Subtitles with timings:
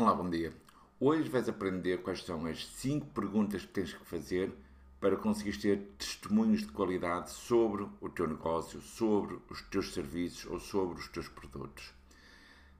[0.00, 0.52] Olá, bom dia.
[1.00, 4.52] Hoje vais aprender quais são as 5 perguntas que tens que fazer
[5.00, 10.60] para conseguir ter testemunhos de qualidade sobre o teu negócio, sobre os teus serviços ou
[10.60, 11.92] sobre os teus produtos.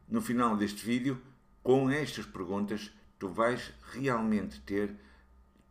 [0.09, 1.21] No final deste vídeo,
[1.61, 4.95] com estas perguntas, tu vais realmente ter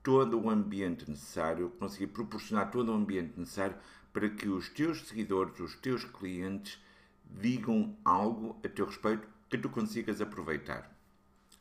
[0.03, 3.77] todo o ambiente necessário, conseguir proporcionar todo o ambiente necessário
[4.11, 6.77] para que os teus seguidores, os teus clientes,
[7.23, 10.96] digam algo a teu respeito que tu consigas aproveitar.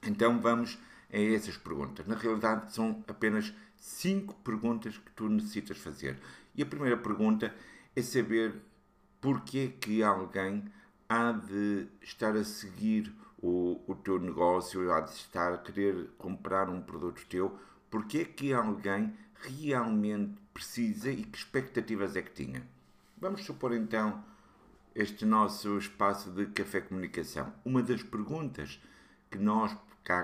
[0.06, 0.78] Então vamos
[1.12, 2.06] a essas perguntas.
[2.06, 6.18] Na realidade, são apenas cinco perguntas que tu necessitas fazer.
[6.54, 7.54] E a primeira pergunta
[7.94, 8.54] é saber
[9.20, 10.64] porquê que alguém
[11.08, 16.68] há de estar a seguir o, o teu negócio, há de estar a querer comprar
[16.68, 17.56] um produto teu,
[17.90, 22.66] porquê que alguém realmente precisa e que expectativas é que tinha.
[23.18, 24.24] Vamos supor então
[24.94, 27.52] este nosso espaço de café comunicação.
[27.64, 28.80] Uma das perguntas
[29.30, 29.76] que nós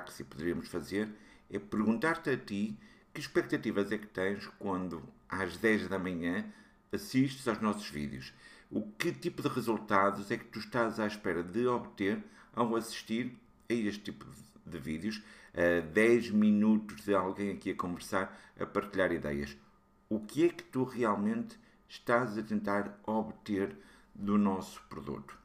[0.09, 1.09] se poderíamos fazer
[1.51, 2.79] é perguntar-te a ti
[3.13, 6.45] que expectativas é que tens quando às 10 da manhã
[6.93, 8.33] assistes aos nossos vídeos.
[8.71, 12.23] O que tipo de resultados é que tu estás à espera de obter
[12.55, 13.37] ao assistir
[13.69, 14.27] a este tipo
[14.65, 15.21] de vídeos,
[15.53, 19.57] a 10 minutos de alguém aqui a conversar, a partilhar ideias.
[20.09, 23.77] O que é que tu realmente estás a tentar obter
[24.15, 25.37] do nosso produto?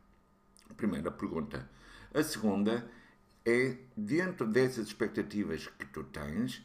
[0.75, 1.69] Primeira pergunta.
[2.13, 2.89] A segunda
[3.47, 6.61] é, dentro dessas expectativas que tu tens,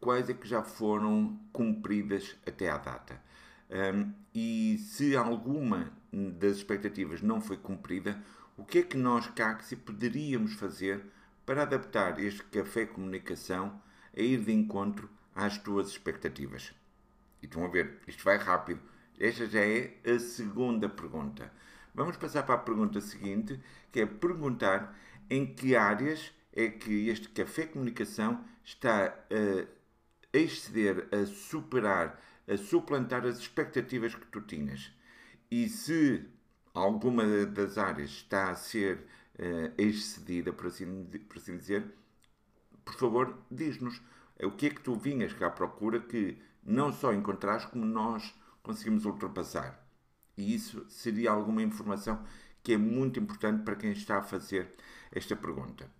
[0.00, 3.22] quais é que já foram cumpridas até à data.
[3.70, 8.18] Um, e se alguma das expectativas não foi cumprida,
[8.56, 11.04] o que é que nós, Caxi, poderíamos fazer
[11.44, 13.78] para adaptar este café comunicação
[14.16, 16.72] a ir de encontro às tuas expectativas?
[17.42, 18.80] E estão a ver, isto vai rápido.
[19.20, 21.52] Esta já é a segunda pergunta.
[21.94, 24.96] Vamos passar para a pergunta seguinte, que é perguntar
[25.30, 29.66] em que áreas é que este café comunicação está a
[30.32, 34.92] exceder, a superar, a suplantar as expectativas que tu tinhas.
[35.50, 36.24] E se
[36.74, 38.98] alguma das áreas está a ser
[39.38, 41.84] uh, excedida, por assim, por assim dizer,
[42.84, 44.00] por favor, diz-nos
[44.42, 48.34] o que é que tu vinhas cá à procura que não só encontraste, como nós
[48.62, 49.86] conseguimos ultrapassar.
[50.36, 52.24] E isso seria alguma informação
[52.62, 54.74] que é muito importante para quem está a fazer
[55.10, 55.90] esta pergunta.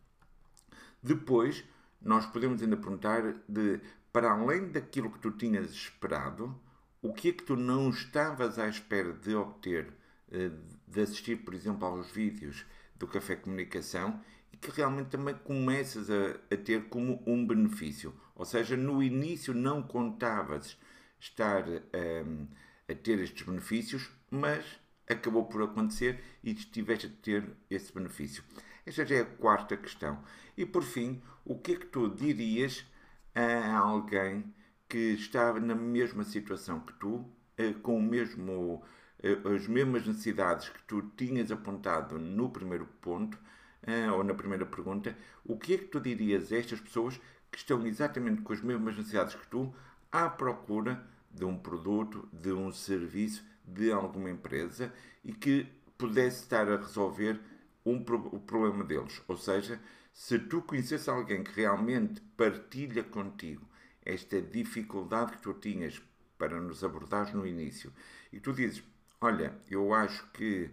[1.03, 1.65] Depois,
[2.00, 3.81] nós podemos ainda perguntar de,
[4.12, 6.59] para além daquilo que tu tinhas esperado,
[7.00, 9.93] o que é que tu não estavas à espera de obter,
[10.31, 10.50] eh,
[10.87, 14.21] de assistir, por exemplo, aos vídeos do Café Comunicação
[14.53, 18.15] e que realmente também começas a, a ter como um benefício.
[18.37, 20.79] Ou seja, no início não contavas
[21.19, 22.47] estar ehm,
[22.89, 24.65] a ter estes benefícios, mas
[25.09, 28.43] acabou por acontecer e estiveste a ter esse benefício.
[28.85, 30.23] Esta já é a quarta questão.
[30.57, 32.85] E por fim, o que é que tu dirias
[33.35, 34.53] a alguém
[34.89, 37.25] que está na mesma situação que tu,
[37.57, 38.83] eh, com o mesmo,
[39.23, 43.39] eh, as mesmas necessidades que tu tinhas apontado no primeiro ponto,
[43.83, 47.19] eh, ou na primeira pergunta, o que é que tu dirias a estas pessoas
[47.51, 49.75] que estão exatamente com as mesmas necessidades que tu,
[50.11, 54.93] à procura de um produto, de um serviço, de alguma empresa
[55.25, 55.66] e que
[55.97, 57.41] pudesse estar a resolver
[57.84, 59.22] um, o problema deles.
[59.28, 59.81] Ou seja,
[60.12, 63.66] se tu conheces alguém que realmente partilha contigo
[64.05, 66.03] esta dificuldade que tu tinhas
[66.37, 67.93] para nos abordar no início
[68.32, 68.82] e tu dizes:
[69.21, 70.71] Olha, eu acho que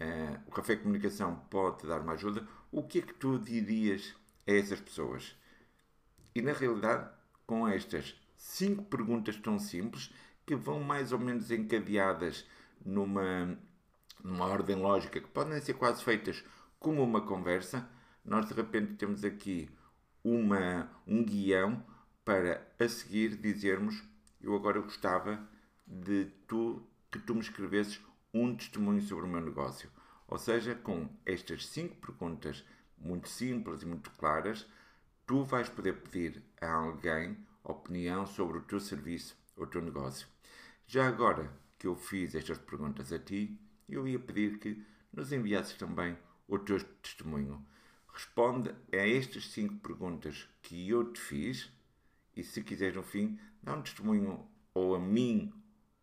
[0.00, 4.14] uh, o Café Comunicação pode dar uma ajuda, o que é que tu dirias
[4.46, 5.34] a essas pessoas?
[6.34, 7.10] E na realidade,
[7.46, 10.12] com estas cinco perguntas tão simples
[10.50, 12.44] que vão mais ou menos encadeadas
[12.84, 13.56] numa
[14.22, 16.44] numa ordem lógica, que podem ser quase feitas
[16.80, 17.88] como uma conversa,
[18.24, 19.70] nós de repente temos aqui
[20.24, 21.80] uma, um guião
[22.24, 24.02] para a seguir dizermos
[24.40, 25.40] eu agora gostava
[25.86, 26.82] de tu
[27.12, 28.00] que tu me escrevesses
[28.34, 29.88] um testemunho sobre o meu negócio.
[30.26, 32.64] Ou seja, com estas cinco perguntas
[32.98, 34.66] muito simples e muito claras,
[35.24, 40.26] tu vais poder pedir a alguém opinião sobre o teu serviço ou o teu negócio.
[40.92, 41.48] Já agora
[41.78, 43.56] que eu fiz estas perguntas a ti,
[43.88, 47.64] eu ia pedir que nos enviasses também o teu testemunho.
[48.12, 51.70] Responde a estas cinco perguntas que eu te fiz
[52.34, 54.44] e, se quiseres, no fim, dá um testemunho
[54.74, 55.52] ou a mim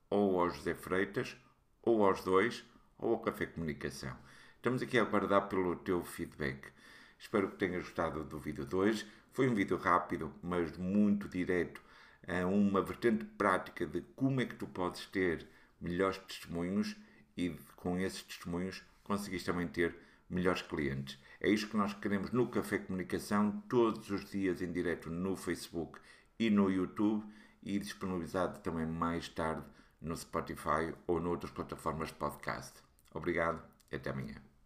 [0.10, 1.36] ou ao José Freitas,
[1.82, 2.64] ou aos dois,
[2.98, 4.16] ou ao Café Comunicação.
[4.56, 6.72] Estamos aqui a aguardar pelo teu feedback.
[7.20, 9.06] Espero que tenhas gostado do vídeo de hoje.
[9.34, 11.86] Foi um vídeo rápido, mas muito direto
[12.28, 15.48] a uma vertente prática de como é que tu podes ter
[15.80, 16.96] melhores testemunhos
[17.36, 19.96] e com esses testemunhos conseguiste também ter
[20.30, 21.18] melhores clientes.
[21.40, 26.00] É isto que nós queremos no Café Comunicação, todos os dias em direto no Facebook
[26.38, 27.26] e no YouTube
[27.64, 29.66] e disponibilizado também mais tarde
[30.02, 32.82] no Spotify ou noutras plataformas de podcast.
[33.14, 34.57] Obrigado e até amanhã.